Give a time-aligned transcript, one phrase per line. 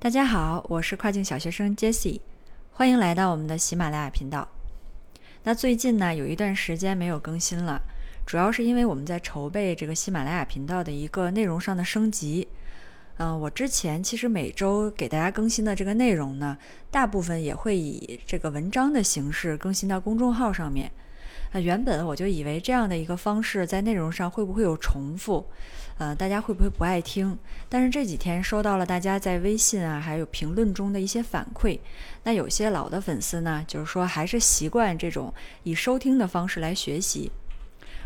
[0.00, 2.20] 大家好，我是跨境小学生 Jessie，
[2.70, 4.46] 欢迎来到我们的喜马拉雅频道。
[5.42, 7.82] 那最近呢，有一段时间没有更新了，
[8.24, 12.46] 主要是因为我们在筹备这个喜马拉雅频道的一个内容上的升级。
[13.16, 16.56] 嗯，我之前其实每周给大家更新的这个内容呢，
[16.92, 20.92] 大部分也会以这个文章的形式更新到公众号上面。
[21.52, 25.46] 那原本我就以为这样的一个方式在内容上会不会有重复，
[25.96, 27.38] 呃，大家会不会不爱听？
[27.68, 31.78] 但是这几天收到了大家在微信啊还有评论中的一些反馈，
[32.24, 37.30] 那有些老的粉丝呢，就是说还是习惯这种以收听的方式来学习。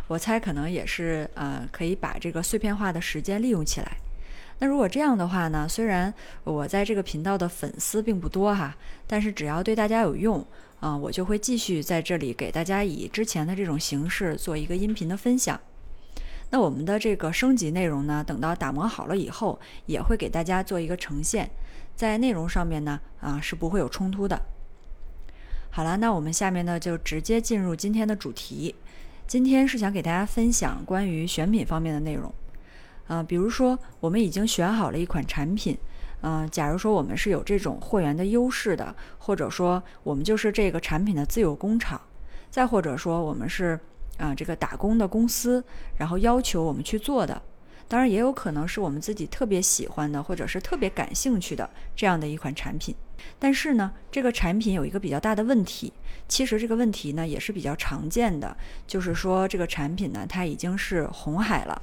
[0.07, 3.97] 我猜可能也是呃可以把这个碎片化的时间利用起来。
[4.59, 6.15] 那如果这样的话呢，虽然
[6.45, 8.77] 我在这个频道的粉丝并不多哈，
[9.09, 10.47] 但是只要对大家有用。
[10.83, 15.59] 啊，我就会继续在这里给大家以之前的这种形式做一个音频的分享。
[16.51, 21.49] 那我们的这个升级内容呢，等到打磨好了以后，也会给大家做一个呈现，
[21.95, 24.43] 在内容上面呢，啊是不会有冲突的。
[25.71, 28.75] 好了，那我们下面呢就直接进入今天的主题。
[29.29, 32.35] 今天是想给大家分享关于选品方面的内容。
[33.07, 35.79] 啊，比如说我们已经选好了一款产品。
[36.23, 42.01] 嗯，假如说我们是有这种货源的优势的，或者说我们就是这个产品的自有工厂，
[42.49, 43.79] 再或者说我们是
[44.19, 45.63] 啊这个打工的公司，
[45.99, 47.43] 然后要求我们去做的，
[47.89, 52.95] 当然也有可能是我们自己特别喜欢的，或者是特别感兴趣的这样的一款产品。
[53.39, 55.93] 但是呢，这个产品有一个比较大的问题，
[56.29, 58.57] 其实这个问题呢也是比较常见的，
[58.87, 61.83] 就是说这个产品呢它已经是红海了。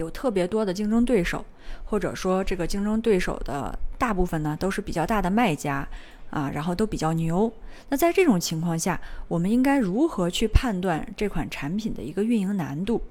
[0.00, 1.44] 有特别多的竞争对手，
[1.84, 5.86] 或者说这个竞争对手的大部分呢都是比较大的卖家
[6.30, 7.52] 啊，然后都比较牛。
[7.90, 8.98] 那在这种情况下，
[9.28, 13.02] 我们应该如何去判断这款产品的一个运营难度？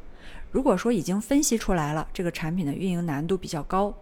[0.52, 3.94] 如果说已经分析出来了这个产品的运营难度比较高，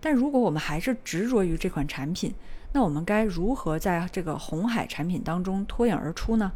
[0.00, 2.32] 但如果我们还是执着于这款产品，
[2.70, 6.52] 那我们该如何在这个红海产品当中脱颖而出呢？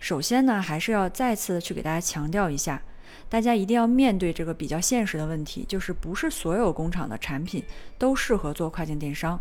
[0.00, 2.82] 首先呢，还是要再次的去给大家强调一下。
[3.28, 7.62] 大家一定要面对这个比较现实的问题，就是不是所有工厂的产品
[7.98, 9.38] 都适合做跨境电商。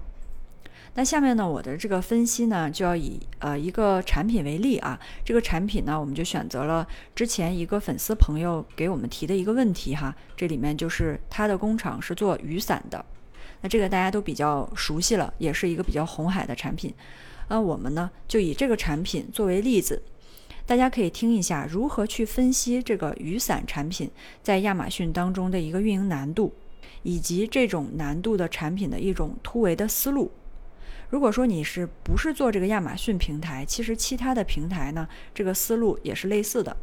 [0.95, 4.99] 那下面呢，我的这个分析呢，就要以呃一个产品为例啊。
[5.23, 6.85] 这个产品呢，我们就选择了
[7.15, 10.15] 之前一个粉丝朋友给我们提的一个问题哈。
[10.35, 13.05] 这里面就是他的工厂是做雨伞的，
[13.61, 16.91] 那这个大家都比较熟悉了，也是一个比较红海的产品。
[17.49, 20.01] 那我们呢，就以这个产品作为例子。
[20.69, 24.07] 大家可以听一下如何去分析这个雨伞产品
[24.43, 26.53] 在亚马逊当中的一个运营难度，
[27.01, 30.31] 以及这种难度的产品的一种突围的思路。
[31.09, 36.77] 如果说你是不是做这个亚马逊平台，其实其他的平台呢，这个思路也是类似的。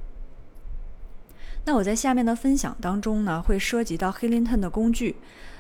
[1.65, 5.15] 那我在下面的分享当中呢，会涉及到 h e l i n t o n 的工具，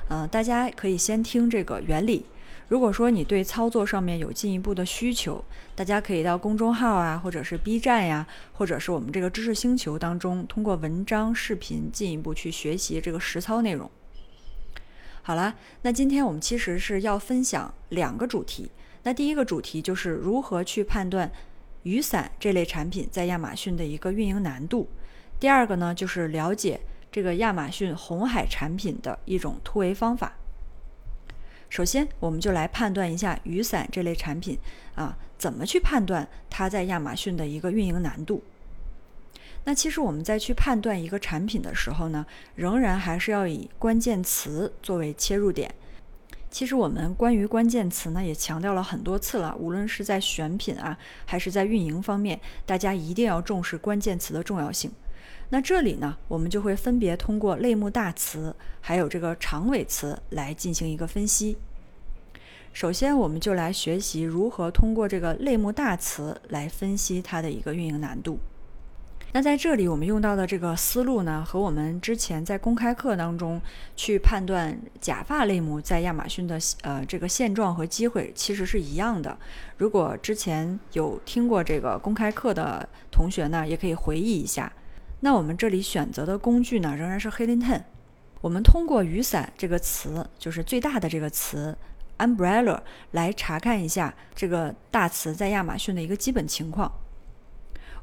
[0.08, 2.26] 呃，大家可以先听这个原理。
[2.68, 5.44] 如果说你对操作上面有进一步的需求，
[5.76, 13.88] 大家可以到公众号啊，或者是 B 站呀，或者是我们这个知识星球当中，通过文章、视频进一步去学习这个实操内容。
[15.22, 18.70] 好了，那今天我们其实是要分享两个主题。
[19.04, 21.30] 那第一个主题就是如何去判断
[21.84, 24.88] 雨伞这类产品在亚马逊的一个运营难度。
[25.38, 26.80] 第二个呢，就是了解
[27.12, 30.32] 这个亚马逊红海产品的一种突围方法。
[31.68, 34.58] 首先，我们就来判断一下雨伞这类产品
[34.94, 38.42] 啊，怎么去判断它在亚马逊的一个运营难度？
[39.64, 45.74] 那其实我们在去判断一个产品的时候呢，仍然还是要以关键词作为切入点。
[46.48, 50.96] 其实我们关于关键词呢，也强调了很多次了，无论是在选品啊，
[51.26, 54.90] 还是在运营方面，大家一定要重视关键词的重要性。
[55.48, 61.56] 那这里呢，我们就会分别通过类目大词，还有这个长尾词来进行一个分析。
[62.72, 68.38] 首先，我们就来学习如何通过这个类目大词来分析它的一个运营难度。
[69.32, 73.60] 那在这里，我们用到的这个思路呢，和我们之前在公开课当中
[73.94, 79.38] 去判断假发类目在亚马逊的呃这个现状和机会，其实是一样的。
[79.76, 84.72] 如果之前有听过这个公开课的同学呢，也可以回忆一下。
[85.20, 87.82] 那我们这里选择的工具呢，仍然是 Helinten
[88.42, 91.76] 我们通过“雨伞”这个词，就是最大的这个词
[92.18, 92.80] “umbrella”
[93.12, 96.92] 来查看一下这个大词在亚马逊的一个基本情况。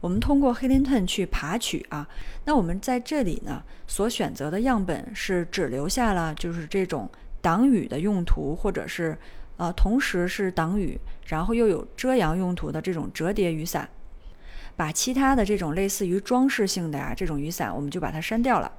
[0.01, 2.05] 我们通过 Helinten 去爬取啊，
[2.43, 7.09] 那我们在这里呢，所选择的样本是只留下了就是这种
[7.39, 9.17] 挡雨的用途，或者是
[9.55, 13.87] 呃同时是挡雨，然后又有遮阳用途的这种折叠雨伞。
[14.75, 18.71] 把其他的这种类似于装饰性的呀这种雨伞，我们就把它删掉了。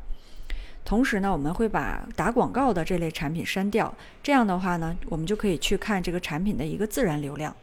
[0.85, 3.95] 同时呢，我们会把打广告的这类产品删掉。
[4.23, 7.57] 这样的话呢，我们就可以去看这个产品的一个自然流量。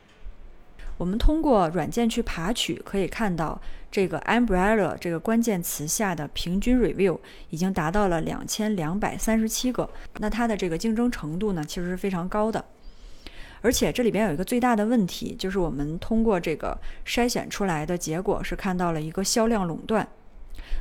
[0.97, 3.59] 我们通过软件去爬取，可以看到
[3.91, 7.19] 这个 umbrella 这个关键词下的平均 review
[7.49, 9.89] 已经达到了两千两百三十七个。
[10.19, 12.63] 那它的这个竞争程度呢，其实是非常高的。
[13.61, 20.07] 而且这里边有一个最大的问题，就是我们通过这个筛选出来的结果是看到了一个销量垄断。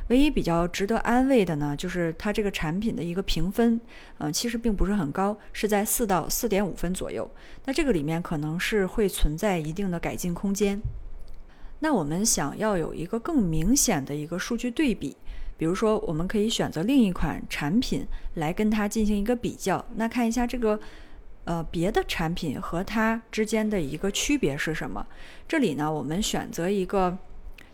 [0.09, 3.79] 唯一比较值得安慰的呢，就是它这个产品的一个评分，
[4.17, 7.29] 嗯，其实并不是很高，是在四到四点五分左右。
[7.65, 10.81] 那这个里面可能是会存在一定的改进空间。
[11.79, 15.15] 那我们想要有一个更明显的一个数据对比，
[15.57, 18.05] 比如说我们可以选择另一款产品
[18.35, 20.79] 来跟它进行一个比较，那看一下这个
[21.45, 25.05] 呃别的产品和它之间的一个区别是什么。
[25.47, 27.17] 这里呢，我们选择一个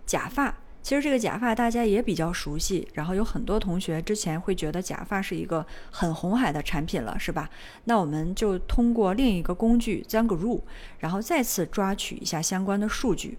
[0.06, 0.56] 假发。
[0.84, 7.50] 其实这个假发大家也比较熟悉，然后有很多同学之前会觉得假发是一个很红海的产品了，是吧？
[7.84, 10.62] 那我们就通过另一个工具 Zangru，
[11.00, 13.38] 然后再次抓取一下相关的数据。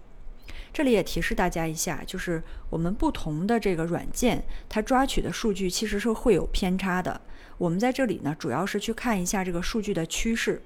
[0.71, 7.19] 这里也提示大家一下，就是我们不同的这个软件，它抓取的数据其实是会有偏差的。
[7.59, 10.59] 我们在这里呢，主要是去看一下这个数据的趋势。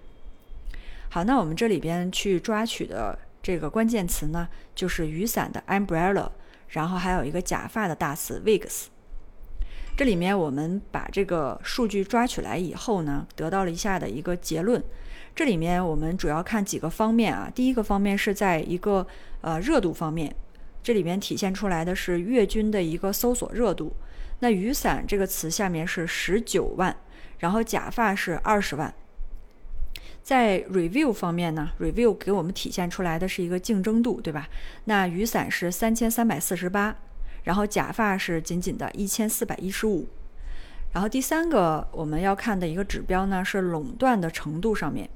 [1.10, 6.30] 好，那我们这里边去抓取的这个关键词呢，就是雨伞的 umbrella。
[6.70, 8.86] 然后还有一个假发的大词 wigs，
[9.96, 14.84] 这里面我们把这个数据抓取来以后呢，得到了一下的一个结论。
[15.36, 19.06] 这里面我们主要看几个方面啊，第一个方面是在一个
[19.42, 20.36] 呃热度方面，
[20.82, 23.96] 这里面体现出来的是月均的一个搜索热度。
[24.44, 26.94] 那雨伞这个词下面是十九万，
[27.40, 28.94] 然后假发是二十万。
[30.22, 34.50] 在 review 方面呢，review 给我们体现出来的是一个竞争度，对吧？
[34.84, 36.94] 那雨伞是三千三百四十八，
[37.46, 40.10] 然后假发是仅仅的一千四百一十五。
[40.92, 45.10] 然后第三个我们要看的一个指标呢是垄断的程度上面，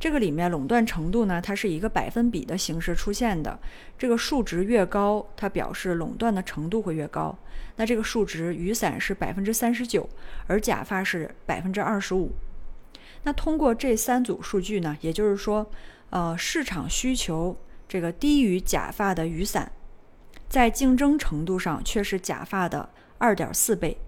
[0.00, 3.58] 这个里面垄断程度呢它是一个百分比的形式出现的，
[3.98, 7.36] 这个数值越高，它表示垄断的程度会越高。
[7.76, 10.08] 那这个数值雨伞是百分之三十九，
[10.46, 12.32] 而假发是百分之二十五。
[13.24, 15.68] 那通过这三组数据呢，也就是说，
[16.10, 17.56] 呃，市场需求
[17.88, 19.72] 这个低于假发的雨伞，
[20.48, 22.88] 在竞争程度上却是假发的
[23.18, 23.98] 二点四倍，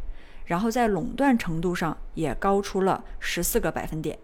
[0.45, 4.17] 然后在垄断程度上也高出了十四个百分点。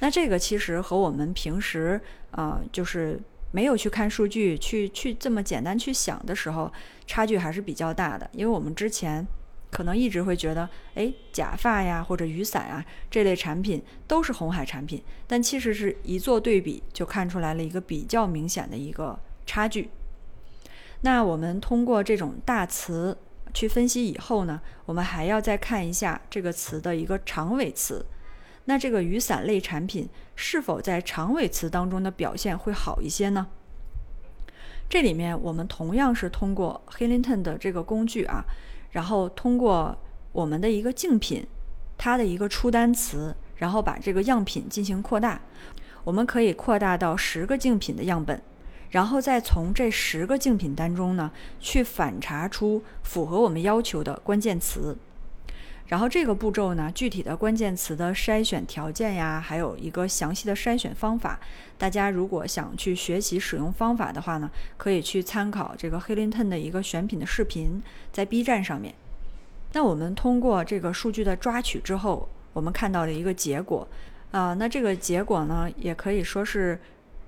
[0.00, 2.00] 那这个其实和我们平时
[2.30, 3.20] 啊，就是
[3.52, 6.72] 没有去看数据，去去这么简单去想的时候，
[7.06, 9.26] 差距还是比较大的，因为我们之前。
[9.72, 19.16] 可能一直会觉得，哎，假发呀或者雨伞啊这类产品都是红海产品，但其实是一做对比就看出来了一个比较明显的一个
[19.46, 19.88] 差距。
[21.02, 23.16] 那我们通过这种大词
[23.54, 28.04] 去分析以后呢，我们还要再看一下这个词的一个长尾词。
[28.70, 33.48] 那这个雨伞类产品是否在长尾词当中的表现会好一些呢？
[34.88, 38.44] 这里面我们同样是通过 Hillington 的这个工具啊。
[38.92, 39.98] 然后通过
[40.30, 41.44] 我们的一个竞品，
[41.98, 45.40] 它的一个出单词，然后把这个样品进行扩大，
[46.04, 48.40] 我们可以扩大到十个竞品的样本，
[48.90, 54.96] 然后再从这十个竞品当中呢，去反查出符合我们要求的关键词。
[55.90, 61.40] 然后这个步骤呢，具体的关键词的筛选条件呀，还有一个详细的筛选方法。
[61.76, 68.94] 大家如果想去学习使用方法的话呢，可以去参考这个黑林顿的一个选品的视频，在 B 站上面。
[69.72, 73.88] 那我们通过这个数据的抓取之后，我们看到了一个结果
[74.30, 74.54] 啊。
[74.54, 76.78] 那这个结果呢，也可以说是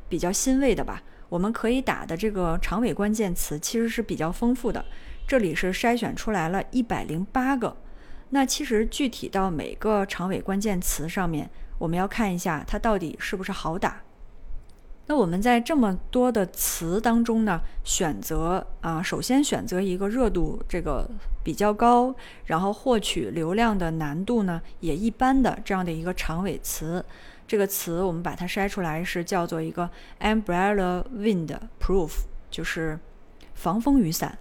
[0.08, 1.02] 比较欣慰的吧。
[1.28, 4.84] 我们可以打的这个长尾关键词其实是比较丰富的，
[5.26, 7.76] 这里是筛选出来了一百零八个。
[8.34, 14.00] 那其实具体到每个长尾关键词上面，我们要看一下它到底是不是好打。
[15.06, 21.06] 那我们在这么多的词当中呢，选择啊，首先选择一个热度这个
[21.44, 22.14] 比较高，
[22.46, 27.04] 然后获取流量的难度呢也一般的这样的一个长尾词。
[27.46, 32.10] 这个词我们把它筛出来是叫做一个 umbrella wind proof，
[32.50, 32.98] 就是
[33.52, 34.38] 防风雨伞。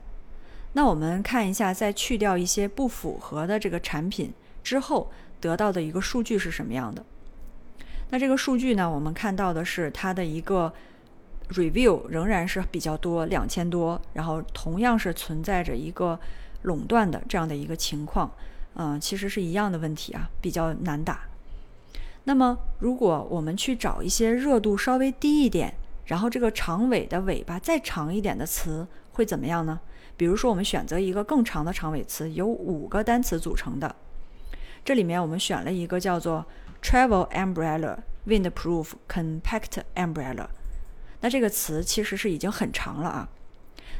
[0.73, 7.03] 那我们看一下，在去掉一些不符合的这个产品之后，得到的一个数据是什么样的？
[8.09, 10.71] 那这个数据呢，我们看到的是它的一个
[11.49, 16.19] review 仍然是比较多，两千多，然后同样是存在着一个
[16.63, 18.31] 垄断的这样的一个情况，
[18.75, 21.21] 嗯，其实是一样的问题啊，比较难打。
[22.23, 25.73] 那么，如果我们去找一些热度稍微低一点，
[26.05, 29.79] 然后这个长尾的尾巴再长一点的词，会怎么样呢？
[30.18, 33.96] 比如说，我们选择一个更长的长尾词，由五个单词组成的，
[34.86, 36.46] 这里面我们选了一个叫做
[36.82, 40.48] Travel Umbrella Windproof Compact Umbrella。
[41.22, 43.30] 那这个词其实是已经很长了啊。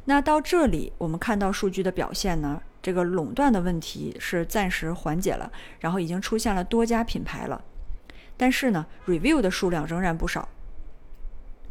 [0.06, 7.64] 那到这里，我们看到数据的表现呢，这个垄断的问题是暂时缓解了，然后已经出现了多家品牌了。
[8.36, 10.50] 但是呢，review 的数量仍然不少。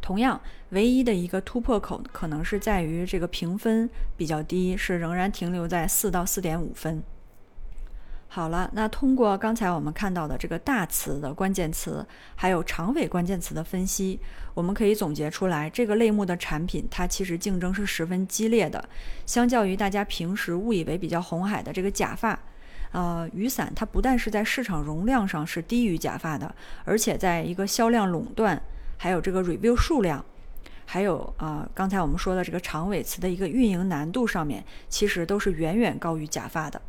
[0.01, 0.41] 同样，
[0.71, 7.03] 唯一的一个突破口可能是在于这个评分比较低，是仍然停留在四到四点五分。
[8.33, 14.21] 好了，那通过刚才我们看到的这个大词的关键词，还有长尾关键词的分析，
[14.55, 18.89] 我们可以总结出来，这个类目的产品它其实竞争是十分激烈的。
[19.27, 22.39] 相较于大家平时误以为比较红海的这个假发，
[22.93, 26.55] 呃，雨伞它不但是在市场容量上是低于假发的，
[26.85, 28.63] 而且在一个销量垄断，
[29.03, 30.23] 还有这个 review 数量，
[30.85, 36.83] 还有啊刚才我们说的这个长尾词的一个运营难度上面，其实都是远远高于假发的。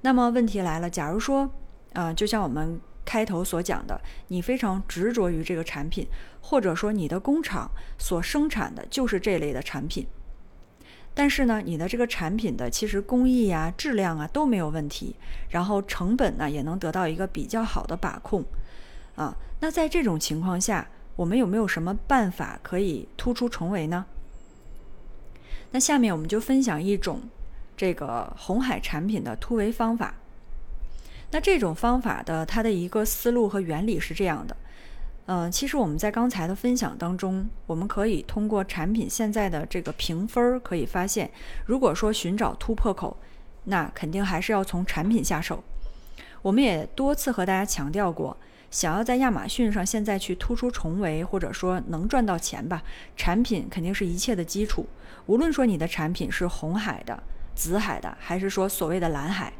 [0.00, 1.50] 那么问题来了，假如说，
[1.92, 6.08] 呃，就像我们开头所讲的，你非常执着于这个产品，
[6.40, 10.06] 或者说你的工厂所生产的就是这类的产品，
[11.12, 15.14] 但是呢，你的这个产品的其实工艺呀、质量啊都没有问题，
[15.50, 18.42] 然后成本呢也能得到一个比较好的把控，
[19.14, 24.06] 啊，那在这种情况下，我们有没有什么办法可以突出重围呢？
[25.70, 27.20] 那下面我们就分享一种。
[27.74, 30.14] 这个红海产品的突围方法，
[31.32, 34.56] 那这种方法的它的一个思路和原理是这样的，
[35.26, 41.28] 嗯，其实我们在刚才的分享当中，我们可以通过产品现在的这个评分儿，可以发现，
[41.64, 43.16] 如果说寻找突破口，
[43.64, 45.64] 那肯定还是要从产品下手。
[46.42, 48.36] 我们也多次和大家强调过，
[48.72, 52.82] 想要在亚马逊上现在去突出重围，或者说能赚到钱吧，
[53.16, 54.84] 产品肯定是一切的基础。
[55.26, 57.22] 无论说你的产品是红海的。
[57.54, 59.52] 紫海的，还是说所谓的蓝海？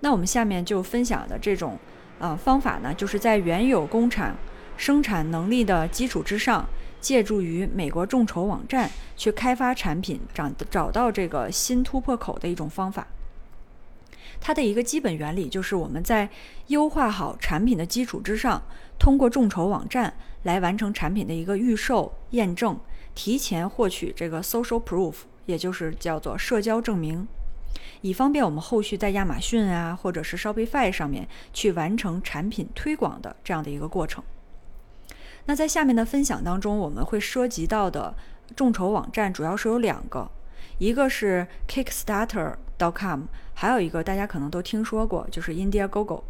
[0.00, 1.78] 那我们下面就分享的这种
[2.18, 4.36] 呃方法呢，就是在原有工厂
[4.76, 6.68] 生产能力的基础之上，
[7.00, 13.06] 借助于美国众筹网站去开发产品，找找到这个新突破口的一种方法。
[14.40, 16.28] 它的一个基本原理就是我们在
[16.68, 18.62] 优化好产品的基础之上，
[18.98, 22.78] 通过众筹网站来完成产品的一个预售验证，
[23.14, 25.14] 提前获取这个 social proof。
[25.46, 27.26] 也就是叫做社交证明，
[28.02, 34.22] 以方便我们后续在亚马逊啊，或者是 Shopify 上面去完成产品推广的这样的一个过程。
[35.46, 38.14] 那在下面的分享当中，我们会涉及到的
[38.54, 40.30] 众筹网站主要是有两个，
[40.76, 43.22] 一个是 Kickstarter dot com，
[43.54, 46.22] 还有一个大家可能都听说过，就是 Indiegogo。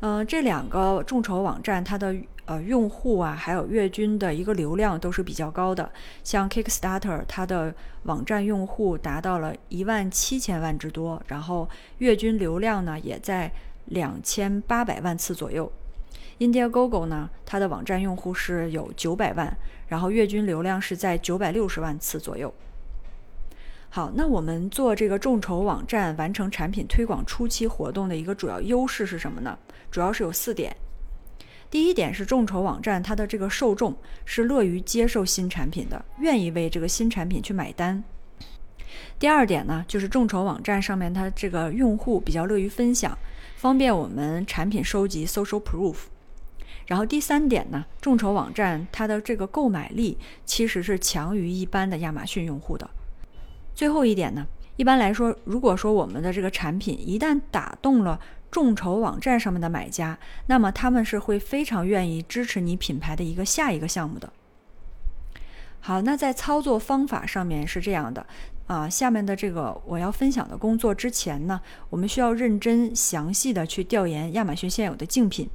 [0.00, 5.90] 嗯，这两个众筹网站，它的呃用户啊，还有月均的一个流量都是比较高的。
[6.24, 7.74] 像 Kickstarter，它的
[8.04, 13.52] 网站用户达到了一万七千万之多，然后月均流量呢也在
[13.86, 15.70] 两千八百万次左右。
[16.38, 19.54] Indiegogo 呢，它的网站用户是有九百万，
[19.88, 22.52] 然后月均流量是在九百六十万次左右。
[23.92, 29.58] 好，那我们做这个众筹网站完成产品推广初期活动的一个主要优势是什么呢？
[29.90, 30.76] 主要是有四点。
[31.68, 38.04] 第一点是众筹网站它的这个受众是乐于接受新产品的，愿意为这个新产品去买单。
[39.18, 43.18] 第二点呢，就是众筹网站上面它这个用户比较乐于分享，
[43.56, 45.96] 方便我们产品收集 social proof。
[46.86, 50.16] 然后第三点呢，众筹网站它的这个购买力
[50.46, 52.88] 其实是强于一般的亚马逊用户的。
[53.80, 54.46] 最后一点呢，
[54.76, 58.20] 一般来说，如果说我们的这个产品一旦打动了
[58.50, 60.18] 众筹网站上面的买家，
[60.48, 64.30] 那么他们是会非常愿意支持你品牌的一个下一个项目的。
[65.80, 68.26] 好，那在操作方法上面是这样的
[68.66, 71.58] 啊，下面的这个我要分享的工作之前呢，
[71.88, 75.48] 我们需要认真详细的去调研亚马逊现有的竞品。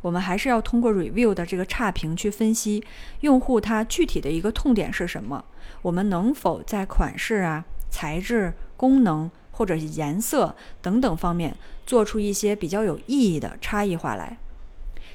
[0.00, 2.84] 我们还是要通过 review 的这个差评去分析
[3.20, 5.44] 用户他具体的一个痛点是什么，
[5.82, 14.38] 我们能否在款式啊、材质、功能或者颜色等等方面做出一些比较有意义的差异化来？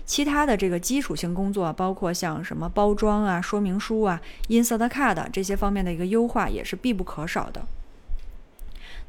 [0.06, 7.66] 其他的这个基础性工作，包括像什么包装啊、说明书啊、insert card 这些方面的一个优化，也是必不可少的。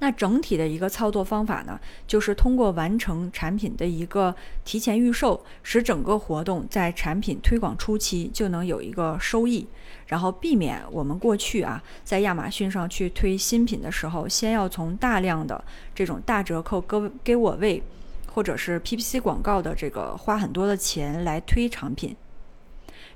[0.01, 4.35] 那整体的一个操作方法呢，就是通过完成产品的一个
[4.65, 9.67] 提前预售，使整个活动在产品推广初期就能有一个收益，
[10.09, 17.83] 然后避免我们过去啊在亚马逊上去推新品的时候，先要从大量的这种大折扣、给给我位，
[18.27, 22.15] 或者是 PPC 广告的这个花很多的钱来推产品，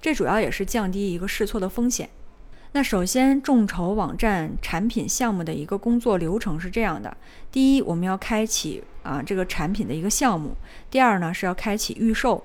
[0.01, 2.09] 这主要也是降低一个试错的风险。
[2.73, 7.17] 那首先，众筹网站产品项目的一个工作流程是这样的：
[7.51, 10.51] 第一，我们要开启啊这个产品的一个项目；
[10.91, 12.43] 第二呢是要开启预售；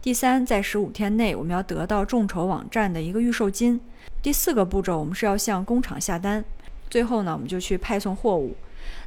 [0.00, 3.78] 第三，在十五天内我们要得到众筹网站的一个预售金；
[4.22, 6.42] 第四个步骤，我们是要向工厂下单；
[6.88, 8.56] 最后呢，我们就去派送货物。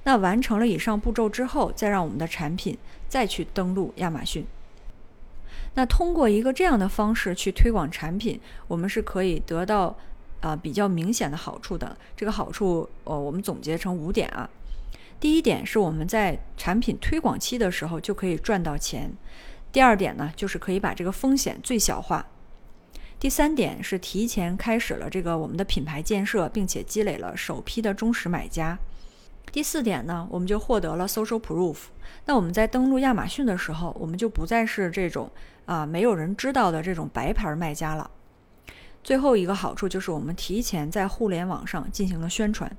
[0.04, 2.78] 那完成了以上步骤之后，再让我们的产品
[3.10, 4.46] 再去登录亚马逊。
[5.74, 9.98] 那通过一个这样的方式去推广产品，我们是可以得到
[10.46, 11.98] 啊比较明显的好处的。
[12.16, 14.48] 这个好处，呃，我们总结成五点啊。
[15.20, 19.12] 第一点是我们在产品推广期的时候就可以赚到钱。
[19.72, 22.28] 第二点呢，就是可以把这个风险最小化。
[23.20, 28.78] 第三点是提前开始了这个我们的品牌建设，并且积累了首批的忠实买家。
[29.52, 31.78] 第四点呢，我们就获得了 social proof。
[32.25, 35.32] 那我们在登录亚马逊的时候，我们就不再是这种
[35.66, 38.12] 啊没有人知道的这种白牌卖家了。
[39.06, 42.76] 最后一个好处就是我们提前在互联网上进行了宣传。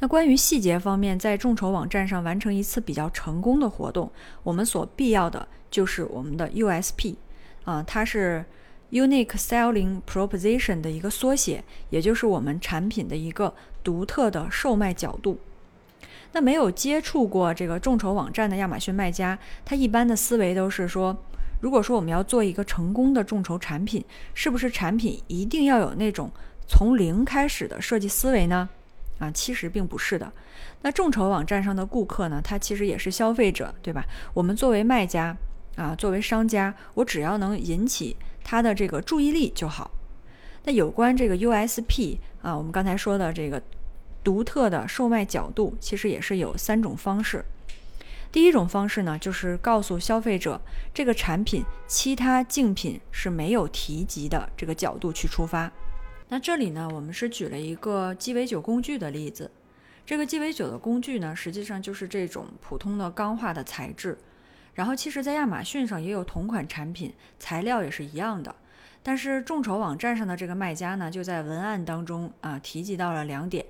[0.00, 4.10] 那关于细节方面，在众筹网站上完成一次比较成功的活动，
[4.42, 7.14] 我们所必要的就是我们的 USP
[7.64, 8.44] 啊，它是
[8.90, 15.38] Unique Selling Proposition 的一个缩写，也就是我们产品的一个独特的售卖角度。
[16.32, 21.16] 那没有接触过这个众筹网站的亚马逊卖家，他一般的思维都是说，
[21.62, 24.04] 如果说我们要做一个成功的众筹产品，
[24.34, 26.28] 是不是产品一定要有那种
[26.66, 28.68] 从零开始的设计思维呢？
[29.20, 30.32] 啊，其实并不是的。
[30.80, 34.04] 那众筹网站上的顾客呢，他其实也是消费者，对吧？
[34.34, 35.36] 我们作为卖家
[35.76, 39.92] 啊，作为商家，我只要能引起他的这个注意力就好。
[40.64, 43.62] 那有关这个 USP 啊，我们刚才说的这个。
[44.24, 47.44] 独特的售卖角度其实也是有三种方式。
[48.32, 50.58] 第一种方式呢，就是告诉消费者
[50.94, 55.70] 这个产品其他竞品是没有提及的这个角度去出发。
[56.28, 59.50] 那这里呢，我们是举了一个鸡尾酒工具的例子。
[60.06, 64.16] 这个鸡尾酒的工具呢，实际上就是这种普通的钢化的材质。
[64.72, 68.54] 然后，其实，在亚马逊上也有同款产品，材料也是一样的。
[69.02, 73.66] 但是，众筹网站上的这个卖家呢，就在文案当中啊提及到了两点。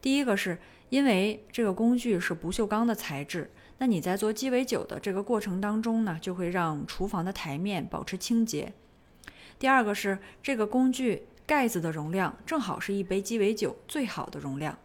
[0.00, 0.56] 第一个是
[0.88, 8.72] 因为这个工具是不锈钢的材质，那你在做鸡尾酒的这个过程当中呢，就会让厨房的台面保持清洁。
[9.58, 14.78] 第二个是这个工具盖子的容量正好是一杯鸡尾酒最好的容量。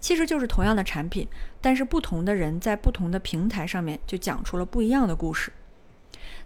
[0.00, 1.26] 其实就是同样的产品，
[1.60, 5.52] 但是不同的人在不同的平台上面就讲出了不一样的故事。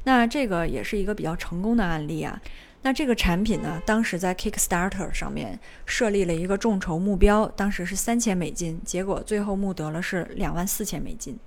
[0.04, 2.40] 那这个也是一个比较成功的案例啊。
[2.82, 11.38] 那这个产品呢，当时在 Kickstarter 上面设立了一个众筹目标，当时是三千美金，结果最后募得了是两万四千美金。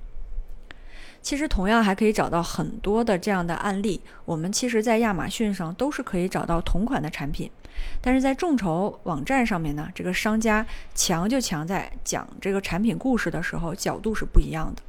[1.21, 7.49] 其实同样还可以找到很多的这样的案例，我们其实，在亚马逊上都是可以找到同款的产品，
[8.01, 14.81] 但是在众筹网站上面呢，这个商家强就强在讲这个产品故事的时候角度是不一样的。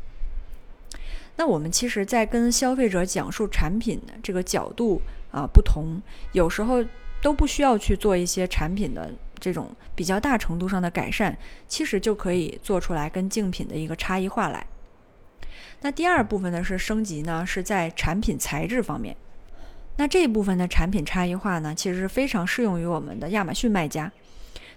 [1.43, 5.03] 那我们其实，在跟消费者讲述产品的这个角度。
[5.33, 6.01] 啊，不同
[6.33, 6.85] 有时候
[7.21, 11.35] 都不需要去做一些产品的这种比较大程度上的改善，
[11.67, 14.65] 其实就可以做出来跟竞品的一个差异化来。
[15.81, 19.17] 那第二部分呢是升级呢，是在产品材质方面。
[19.97, 24.13] 那这一部分的产品差异化呢，其实是非常适用于我们的亚马逊卖家，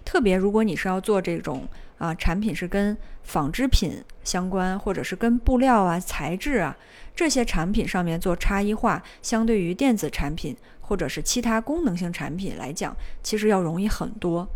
[0.06, 6.76] 特别如果你是要做这种啊产品是跟纺织品相关，或者是跟布料啊材质啊。
[7.14, 14.48] 这些产品上面做差异化，相对于电子产品或者是其他功能性产品来讲，其实要容易很多。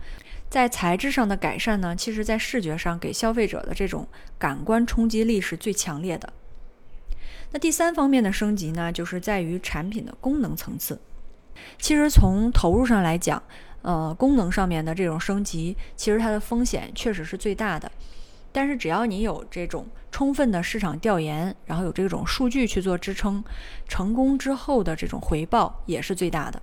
[0.51, 4.07] 在材质上的改善呢，其实在视觉上给消费者的这种
[4.39, 6.33] 感官冲击力是最强烈的。
[7.53, 11.01] 那第三方面的升级呢，就是在于产品的功能层次。
[11.79, 13.43] 其实从投入上来讲，
[13.83, 17.91] 呃，功能上面的这种升级，其实它的风险确实是最大的。
[18.53, 23.43] 但是只要你有这种充分的市场调研，然后有这种数据去做支撑，
[23.89, 26.61] 成功之后的这种回报也是最大的。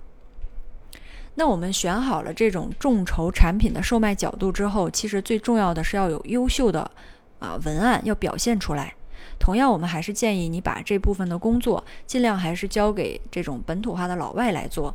[1.34, 6.90] 那我们选好了这种众筹产品的售卖角度之后，其实最重要的是要有优秀的
[7.38, 8.94] 啊文案要表现出来。
[9.38, 14.94] 同样，我们还是建议你把这部分的工作尽量还是交给这种本土化的老外来做。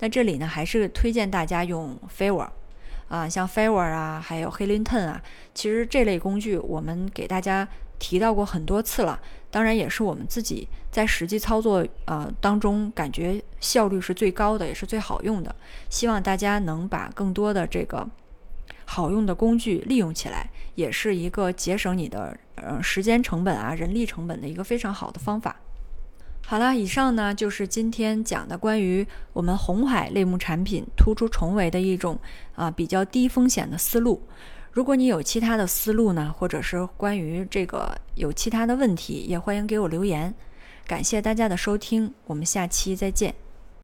[0.00, 2.48] 那这里呢，还是推荐大家用 Fiverr。
[3.08, 5.20] 啊，像 Fiverr 啊，还有 h e l i n t o n 啊，
[5.52, 7.66] 其实这类工具我们给大家
[7.98, 9.18] 提到过很多次了。
[9.50, 15.52] 当然，也是我们自己在实际操作呃当中感觉效率是最高的，也是最好用的。
[15.88, 18.08] 希望大家能把更多的这个
[18.84, 25.56] 好用的工具利用起来，也是一个节省你的呃时间成本啊、人力成本的一个非常好的方法。
[26.46, 32.18] 好了，以上呢就是今天讲的关于我们红海类目产品突出重围的一种
[32.56, 34.20] 啊比较低风险的思路。
[34.72, 40.34] 如果你有其他的思路呢，或者是关于这个有其他的问题，也欢迎给我留言。
[40.86, 43.34] 感谢大家的收听，我们下期再见。